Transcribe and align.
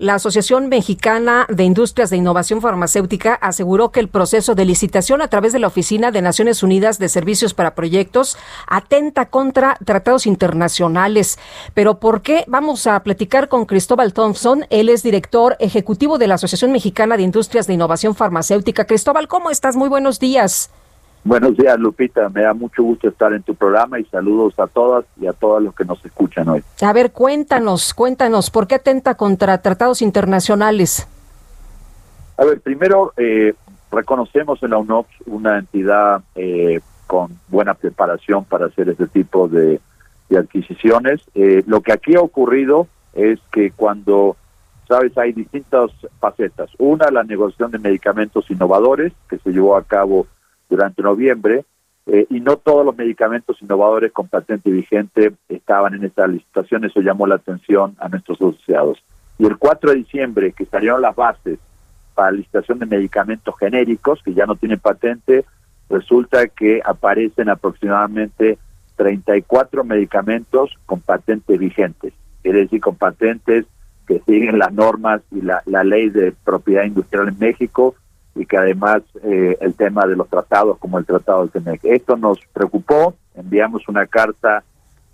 La 0.00 0.14
Asociación 0.14 0.68
Mexicana 0.68 1.44
de 1.48 1.64
Industrias 1.64 2.08
de 2.08 2.16
Innovación 2.16 2.60
Farmacéutica 2.62 3.34
aseguró 3.34 3.90
que 3.90 3.98
el 3.98 4.06
proceso 4.06 4.54
de 4.54 4.64
licitación 4.64 5.20
a 5.22 5.26
través 5.26 5.52
de 5.52 5.58
la 5.58 5.66
Oficina 5.66 6.12
de 6.12 6.22
Naciones 6.22 6.62
Unidas 6.62 7.00
de 7.00 7.08
Servicios 7.08 7.52
para 7.52 7.74
Proyectos 7.74 8.36
atenta 8.68 9.28
contra 9.28 9.76
tratados 9.84 10.28
internacionales. 10.28 11.40
Pero 11.74 11.98
¿por 11.98 12.22
qué? 12.22 12.44
Vamos 12.46 12.86
a 12.86 13.02
platicar 13.02 13.48
con 13.48 13.66
Cristóbal 13.66 14.12
Thompson. 14.12 14.66
Él 14.70 14.88
es 14.88 15.02
director 15.02 15.56
ejecutivo 15.58 16.16
de 16.16 16.28
la 16.28 16.36
Asociación 16.36 16.70
Mexicana 16.70 17.16
de 17.16 17.24
Industrias 17.24 17.66
de 17.66 17.74
Innovación 17.74 18.14
Farmacéutica. 18.14 18.84
Cristóbal, 18.84 19.26
¿cómo 19.26 19.50
estás? 19.50 19.74
Muy 19.74 19.88
buenos 19.88 20.20
días. 20.20 20.70
Buenos 21.24 21.56
días, 21.56 21.78
Lupita. 21.78 22.28
Me 22.28 22.42
da 22.42 22.54
mucho 22.54 22.82
gusto 22.82 23.08
estar 23.08 23.32
en 23.32 23.42
tu 23.42 23.54
programa 23.54 23.98
y 23.98 24.04
saludos 24.04 24.58
a 24.58 24.66
todas 24.66 25.04
y 25.20 25.26
a 25.26 25.32
todos 25.32 25.62
los 25.62 25.74
que 25.74 25.84
nos 25.84 26.04
escuchan 26.04 26.48
hoy. 26.48 26.62
A 26.80 26.92
ver, 26.92 27.12
cuéntanos, 27.12 27.92
cuéntanos, 27.92 28.50
¿por 28.50 28.66
qué 28.66 28.76
atenta 28.76 29.14
contra 29.14 29.60
tratados 29.60 30.00
internacionales? 30.00 31.06
A 32.36 32.44
ver, 32.44 32.60
primero, 32.60 33.12
eh, 33.16 33.54
reconocemos 33.90 34.62
en 34.62 34.70
la 34.70 34.78
UNOPS 34.78 35.10
una 35.26 35.58
entidad 35.58 36.22
eh, 36.36 36.80
con 37.06 37.38
buena 37.48 37.74
preparación 37.74 38.44
para 38.44 38.66
hacer 38.66 38.88
este 38.88 39.08
tipo 39.08 39.48
de, 39.48 39.80
adquisiciones. 40.30 41.22
Eh, 41.34 41.64
lo 41.66 41.80
que 41.80 41.92
aquí 41.92 42.14
ha 42.14 42.20
ocurrido 42.20 42.86
es 43.14 43.40
que 43.50 43.70
cuando, 43.70 44.36
sabes, 44.86 45.16
hay 45.18 45.32
distintas 45.32 45.90
facetas. 46.20 46.70
Una, 46.78 47.10
la 47.10 47.24
negociación 47.24 47.70
de 47.70 47.78
medicamentos 47.78 48.48
innovadores 48.50 49.12
que 49.28 49.38
se 49.38 49.50
llevó 49.50 49.76
a 49.76 49.82
cabo 49.82 50.26
durante 50.68 51.02
noviembre, 51.02 51.64
eh, 52.06 52.26
y 52.30 52.40
no 52.40 52.56
todos 52.56 52.86
los 52.86 52.96
medicamentos 52.96 53.60
innovadores 53.60 54.12
con 54.12 54.28
patente 54.28 54.70
vigente 54.70 55.32
estaban 55.48 55.94
en 55.94 56.04
esta 56.04 56.26
licitación, 56.26 56.84
eso 56.84 57.00
llamó 57.00 57.26
la 57.26 57.34
atención 57.34 57.96
a 57.98 58.08
nuestros 58.08 58.40
asociados. 58.40 58.98
Y 59.38 59.44
el 59.44 59.58
4 59.58 59.90
de 59.90 59.96
diciembre, 59.98 60.52
que 60.52 60.64
salieron 60.64 61.02
las 61.02 61.14
bases 61.14 61.58
para 62.14 62.30
la 62.30 62.38
licitación 62.38 62.78
de 62.78 62.86
medicamentos 62.86 63.54
genéricos, 63.58 64.22
que 64.22 64.32
ya 64.32 64.46
no 64.46 64.56
tienen 64.56 64.80
patente, 64.80 65.44
resulta 65.90 66.48
que 66.48 66.80
aparecen 66.84 67.50
aproximadamente 67.50 68.58
34 68.96 69.84
medicamentos 69.84 70.76
con 70.86 71.00
patentes 71.00 71.58
vigentes, 71.58 72.14
quiere 72.42 72.60
decir 72.60 72.80
con 72.80 72.96
patentes 72.96 73.66
que 74.06 74.20
siguen 74.20 74.58
las 74.58 74.72
normas 74.72 75.20
y 75.30 75.42
la, 75.42 75.62
la 75.66 75.84
ley 75.84 76.08
de 76.08 76.32
propiedad 76.32 76.84
industrial 76.84 77.28
en 77.28 77.38
México, 77.38 77.94
y 78.38 78.46
que 78.46 78.56
además 78.56 79.02
eh, 79.24 79.58
el 79.60 79.74
tema 79.74 80.06
de 80.06 80.16
los 80.16 80.28
tratados 80.28 80.78
como 80.78 80.98
el 80.98 81.04
tratado 81.04 81.40
del 81.40 81.50
TEMEC. 81.50 81.80
Esto 81.84 82.16
nos 82.16 82.38
preocupó, 82.52 83.14
enviamos 83.34 83.88
una 83.88 84.06
carta 84.06 84.62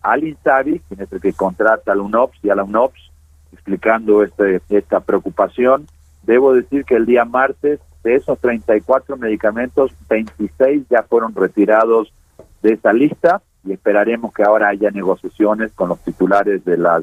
al 0.00 0.22
INSABI, 0.22 0.80
quien 0.88 1.00
es 1.00 1.12
el 1.12 1.20
que 1.20 1.32
contrata 1.32 1.92
al 1.92 2.00
UNOPS 2.00 2.38
y 2.44 2.50
a 2.50 2.54
la 2.54 2.62
UNOPS, 2.62 3.10
explicando 3.52 4.22
este, 4.22 4.62
esta 4.68 5.00
preocupación. 5.00 5.86
Debo 6.22 6.54
decir 6.54 6.84
que 6.84 6.94
el 6.94 7.06
día 7.06 7.24
martes, 7.24 7.80
de 8.04 8.14
esos 8.14 8.38
34 8.38 9.16
medicamentos, 9.16 9.90
26 10.08 10.84
ya 10.88 11.02
fueron 11.02 11.34
retirados 11.34 12.12
de 12.62 12.74
esa 12.74 12.92
lista 12.92 13.42
y 13.64 13.72
esperaremos 13.72 14.32
que 14.32 14.44
ahora 14.44 14.68
haya 14.68 14.90
negociaciones 14.92 15.72
con 15.72 15.88
los 15.88 15.98
titulares 16.00 16.64
de 16.64 16.78
las 16.78 17.02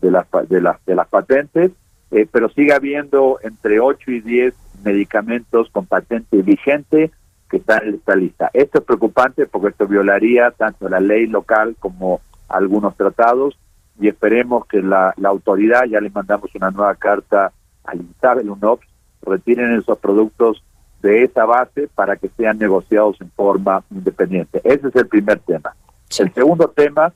de 0.00 0.12
las 0.12 0.26
de 0.48 0.60
las 0.60 0.84
de 0.86 0.94
las 0.94 1.08
patentes, 1.08 1.72
eh, 2.10 2.26
pero 2.30 2.48
sigue 2.50 2.72
habiendo 2.72 3.38
entre 3.42 3.80
8 3.80 4.10
y 4.10 4.20
10 4.20 4.54
medicamentos 4.84 5.68
con 5.70 5.86
patente 5.86 6.42
vigente 6.42 7.10
que 7.50 7.58
están 7.58 7.86
en 7.86 7.94
esta 7.94 8.16
lista. 8.16 8.50
Esto 8.52 8.78
es 8.78 8.84
preocupante 8.84 9.46
porque 9.46 9.68
esto 9.68 9.86
violaría 9.86 10.50
tanto 10.50 10.88
la 10.88 11.00
ley 11.00 11.26
local 11.26 11.76
como 11.78 12.20
algunos 12.48 12.96
tratados 12.96 13.58
y 14.00 14.08
esperemos 14.08 14.66
que 14.66 14.80
la, 14.80 15.12
la 15.16 15.28
autoridad, 15.28 15.84
ya 15.84 16.00
le 16.00 16.10
mandamos 16.10 16.54
una 16.54 16.70
nueva 16.70 16.94
carta 16.94 17.52
al 17.84 18.00
INSAB, 18.00 18.40
el 18.40 18.50
UNOPS, 18.50 18.86
retiren 19.22 19.78
esos 19.78 19.98
productos 19.98 20.62
de 21.02 21.24
esa 21.24 21.44
base 21.44 21.88
para 21.94 22.16
que 22.16 22.28
sean 22.36 22.58
negociados 22.58 23.20
en 23.20 23.30
forma 23.30 23.82
independiente. 23.90 24.60
Ese 24.64 24.88
es 24.88 24.96
el 24.96 25.08
primer 25.08 25.38
tema. 25.40 25.74
El 26.18 26.32
segundo 26.32 26.68
tema 26.68 27.12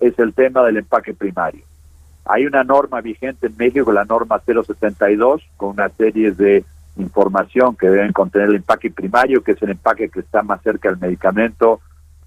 es 0.00 0.18
el 0.18 0.32
tema 0.32 0.64
del 0.64 0.78
empaque 0.78 1.14
primario. 1.14 1.64
Hay 2.28 2.44
una 2.44 2.62
norma 2.62 3.00
vigente 3.00 3.46
en 3.46 3.56
México, 3.56 3.90
la 3.90 4.04
norma 4.04 4.38
072, 4.44 5.42
con 5.56 5.70
una 5.70 5.88
serie 5.88 6.32
de 6.32 6.62
información 6.98 7.74
que 7.74 7.88
deben 7.88 8.12
contener 8.12 8.50
el 8.50 8.56
empaque 8.56 8.90
primario, 8.90 9.42
que 9.42 9.52
es 9.52 9.62
el 9.62 9.70
empaque 9.70 10.10
que 10.10 10.20
está 10.20 10.42
más 10.42 10.62
cerca 10.62 10.90
del 10.90 10.98
medicamento, 10.98 11.80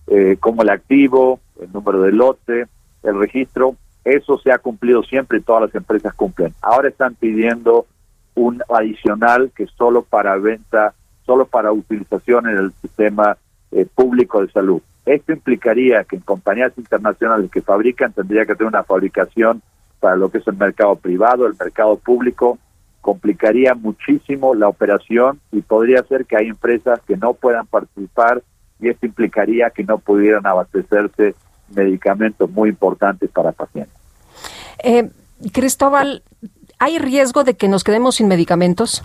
eh, 0.08 0.38
como 0.40 0.64
el 0.64 0.70
activo, 0.70 1.40
el 1.62 1.72
número 1.72 2.02
de 2.02 2.14
lote, 2.14 2.66
el 3.04 3.20
registro. 3.20 3.76
Eso 4.04 4.40
se 4.40 4.52
ha 4.52 4.58
cumplido 4.58 5.04
siempre 5.04 5.38
y 5.38 5.42
todas 5.42 5.62
las 5.62 5.76
empresas 5.76 6.16
cumplen. 6.16 6.56
Ahora 6.64 6.90
están 6.90 7.14
pidiendo 7.14 7.86
un 8.34 8.64
adicional 8.74 9.52
que 9.56 9.68
solo 9.68 10.02
para 10.02 10.36
venta, 10.38 10.96
solo 11.28 11.46
para 11.46 11.72
utilización 11.72 12.50
en 12.50 12.58
el 12.58 12.74
sistema 12.82 13.38
eh, 13.72 13.86
público 13.94 14.42
de 14.42 14.52
salud. 14.52 14.82
Esto 15.06 15.32
implicaría 15.32 16.06
que 16.06 16.16
en 16.16 16.24
compañías 16.24 16.74
internacionales 16.76 17.52
que 17.52 17.62
fabrican 17.62 18.14
tendría 18.14 18.48
que 18.48 18.56
tener 18.56 18.68
una 18.68 18.84
fabricación 18.84 19.62
para 20.02 20.18
lo 20.18 20.30
que 20.30 20.40
es 20.40 20.48
el 20.48 20.58
mercado 20.58 20.98
privado, 20.98 21.48
el 21.48 21.56
mercado 21.58 21.96
público, 21.96 22.58
complicaría 23.00 23.74
muchísimo 23.76 24.54
la 24.54 24.68
operación 24.68 25.40
y 25.52 25.62
podría 25.62 26.04
ser 26.04 26.26
que 26.26 26.36
hay 26.36 26.48
empresas 26.48 27.00
que 27.08 27.16
no 27.16 27.34
puedan 27.34 27.66
participar 27.68 28.44
y 28.80 28.90
esto 28.90 29.06
implicaría 29.06 29.70
que 29.70 29.84
no 29.84 30.00
pudieran 30.00 30.46
abastecerse 30.46 31.36
medicamentos 31.74 32.50
muy 32.50 32.70
importantes 32.70 33.30
para 33.30 33.52
pacientes. 33.52 33.96
Eh, 34.84 35.10
Cristóbal, 35.54 36.24
¿hay 36.80 36.98
riesgo 36.98 37.44
de 37.44 37.56
que 37.56 37.68
nos 37.68 37.84
quedemos 37.84 38.16
sin 38.16 38.28
medicamentos? 38.28 39.04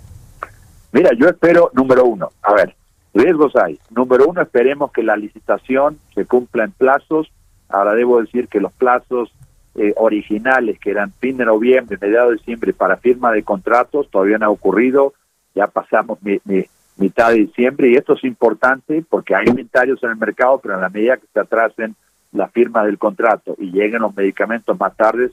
Mira, 0.92 1.10
yo 1.18 1.28
espero, 1.28 1.70
número 1.74 2.04
uno, 2.04 2.30
a 2.42 2.54
ver, 2.54 2.74
riesgos 3.12 3.54
hay. 3.56 3.78
Número 3.90 4.26
uno, 4.26 4.40
esperemos 4.40 4.92
que 4.92 5.02
la 5.02 5.16
licitación 5.16 5.98
se 6.14 6.24
cumpla 6.24 6.64
en 6.64 6.72
plazos. 6.72 7.30
Ahora 7.68 7.94
debo 7.94 8.20
decir 8.20 8.48
que 8.48 8.60
los 8.60 8.72
plazos 8.72 9.30
eh, 9.78 9.92
originales, 9.96 10.78
que 10.78 10.90
eran 10.90 11.12
fin 11.12 11.36
de 11.36 11.44
noviembre, 11.44 11.98
mediados 12.00 12.30
de 12.30 12.36
diciembre, 12.36 12.72
para 12.72 12.96
firma 12.96 13.30
de 13.32 13.42
contratos, 13.42 14.08
todavía 14.10 14.38
no 14.38 14.46
ha 14.46 14.50
ocurrido, 14.50 15.12
ya 15.54 15.66
pasamos 15.66 16.18
mitad 16.96 17.30
de 17.30 17.36
diciembre, 17.36 17.90
y 17.90 17.96
esto 17.96 18.14
es 18.14 18.24
importante 18.24 19.04
porque 19.08 19.34
hay 19.34 19.46
inventarios 19.48 20.02
en 20.02 20.10
el 20.10 20.16
mercado, 20.16 20.58
pero 20.62 20.74
en 20.74 20.80
la 20.80 20.88
medida 20.88 21.16
que 21.18 21.26
se 21.32 21.40
atrasen 21.40 21.94
la 22.32 22.48
firma 22.48 22.84
del 22.84 22.98
contrato 22.98 23.54
y 23.58 23.70
lleguen 23.70 24.02
los 24.02 24.16
medicamentos 24.16 24.78
más 24.78 24.96
tarde, 24.96 25.30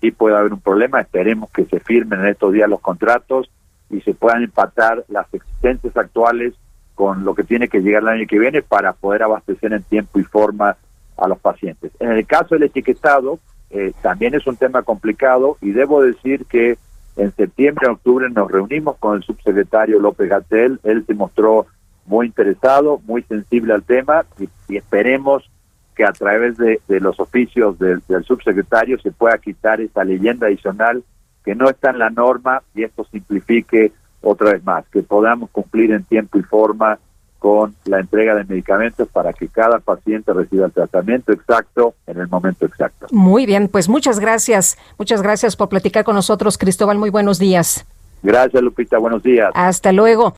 sí 0.00 0.10
puede 0.10 0.36
haber 0.36 0.52
un 0.52 0.60
problema, 0.60 1.00
esperemos 1.00 1.50
que 1.50 1.64
se 1.64 1.80
firmen 1.80 2.20
en 2.20 2.28
estos 2.28 2.52
días 2.52 2.68
los 2.68 2.80
contratos 2.80 3.50
y 3.90 4.00
se 4.00 4.14
puedan 4.14 4.42
empatar 4.42 5.04
las 5.08 5.32
existencias 5.32 5.96
actuales 5.96 6.54
con 6.94 7.24
lo 7.24 7.34
que 7.34 7.44
tiene 7.44 7.68
que 7.68 7.80
llegar 7.80 8.02
el 8.02 8.08
año 8.08 8.26
que 8.26 8.38
viene 8.38 8.62
para 8.62 8.92
poder 8.92 9.22
abastecer 9.22 9.72
en 9.72 9.82
tiempo 9.82 10.18
y 10.18 10.24
forma 10.24 10.76
a 11.16 11.28
los 11.28 11.38
pacientes. 11.38 11.92
En 12.00 12.10
el 12.10 12.26
caso 12.26 12.54
del 12.54 12.64
etiquetado, 12.64 13.38
eh, 13.74 13.92
también 14.02 14.36
es 14.36 14.46
un 14.46 14.56
tema 14.56 14.82
complicado 14.82 15.58
y 15.60 15.72
debo 15.72 16.00
decir 16.00 16.46
que 16.46 16.78
en 17.16 17.34
septiembre, 17.34 17.88
octubre 17.88 18.30
nos 18.30 18.48
reunimos 18.48 18.96
con 18.98 19.16
el 19.16 19.24
subsecretario 19.24 19.98
López 19.98 20.28
Gatel, 20.28 20.78
él 20.84 21.04
se 21.04 21.14
mostró 21.14 21.66
muy 22.06 22.26
interesado, 22.26 23.00
muy 23.04 23.22
sensible 23.24 23.74
al 23.74 23.82
tema 23.82 24.26
y, 24.38 24.48
esperemos 24.76 25.50
que 25.96 26.04
a 26.04 26.12
través 26.12 26.56
de, 26.56 26.80
los 26.86 27.18
oficios 27.18 27.76
del, 27.80 28.00
del, 28.06 28.24
subsecretario 28.24 28.96
se 29.00 29.10
pueda 29.10 29.38
quitar 29.38 29.80
esa 29.80 30.04
leyenda 30.04 30.46
adicional 30.46 31.02
que 31.44 31.56
no 31.56 31.68
está 31.68 31.90
en 31.90 31.98
la 31.98 32.10
norma 32.10 32.62
y 32.76 32.84
esto 32.84 33.04
simplifique 33.10 33.92
otra 34.22 34.52
vez 34.52 34.64
más, 34.64 34.84
que 34.92 35.02
podamos 35.02 35.50
cumplir 35.50 35.90
en 35.90 36.04
tiempo 36.04 36.38
y 36.38 36.42
forma 36.42 37.00
con 37.44 37.76
la 37.84 38.00
entrega 38.00 38.34
de 38.34 38.42
medicamentos 38.44 39.06
para 39.06 39.34
que 39.34 39.48
cada 39.48 39.78
paciente 39.78 40.32
reciba 40.32 40.64
el 40.64 40.72
tratamiento 40.72 41.30
exacto 41.30 41.94
en 42.06 42.18
el 42.18 42.26
momento 42.26 42.64
exacto. 42.64 43.06
Muy 43.10 43.44
bien, 43.44 43.68
pues 43.68 43.86
muchas 43.86 44.18
gracias. 44.18 44.78
Muchas 44.96 45.20
gracias 45.20 45.54
por 45.54 45.68
platicar 45.68 46.04
con 46.04 46.14
nosotros, 46.14 46.56
Cristóbal. 46.56 46.96
Muy 46.96 47.10
buenos 47.10 47.38
días. 47.38 47.84
Gracias, 48.22 48.62
Lupita. 48.62 48.96
Buenos 48.96 49.22
días. 49.22 49.50
Hasta 49.52 49.92
luego. 49.92 50.34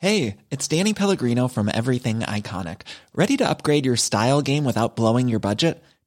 Hey, 0.00 0.36
it's 0.50 0.68
Danny 0.68 0.92
Pellegrino 0.92 1.48
from 1.48 1.70
Everything 1.70 2.20
Iconic. 2.20 2.82
¿Ready 3.14 3.38
to 3.38 3.48
upgrade 3.48 3.86
your 3.86 3.96
style 3.96 4.42
game 4.42 4.66
without 4.66 4.94
blowing 4.94 5.28
your 5.28 5.40
budget? 5.40 5.82